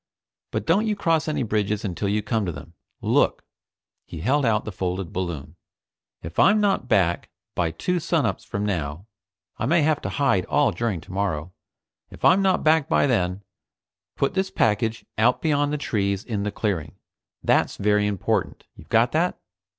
But 0.49 0.65
don't 0.65 0.87
you 0.87 0.95
cross 0.95 1.27
any 1.27 1.43
bridges 1.43 1.85
until 1.85 2.09
you 2.09 2.23
come 2.23 2.43
to 2.47 2.51
them. 2.51 2.73
Look." 3.01 3.43
He 4.07 4.21
held 4.21 4.45
out 4.47 4.65
the 4.65 4.71
folded 4.71 5.13
balloon. 5.13 5.57
"If 6.23 6.39
I'm 6.39 6.59
not 6.59 6.87
back 6.87 7.29
by 7.53 7.69
two 7.69 7.97
sunups 7.97 8.43
from 8.43 8.65
now 8.65 9.05
I 9.59 9.67
may 9.67 9.83
have 9.83 10.01
to 10.01 10.09
hide 10.09 10.45
all 10.45 10.71
during 10.71 11.01
tomorrow 11.01 11.53
if 12.09 12.25
I'm 12.25 12.41
not 12.41 12.63
back 12.63 12.89
by 12.89 13.05
then, 13.05 13.43
put 14.15 14.33
this 14.33 14.49
package 14.49 15.05
out 15.19 15.39
beyond 15.39 15.71
the 15.71 15.77
trees 15.77 16.23
in 16.25 16.41
the 16.41 16.51
clearing. 16.51 16.95
That's 17.43 17.77
very 17.77 18.07
important. 18.07 18.65
You've 18.75 18.89
got 18.89 19.11
that?" 19.11 19.37